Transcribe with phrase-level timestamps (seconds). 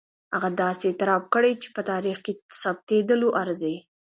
[0.35, 3.75] هغه داسې اعتراف کړی چې په تاریخ کې ثبتېدلو ارزي.